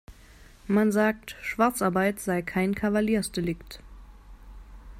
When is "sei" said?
2.19-2.41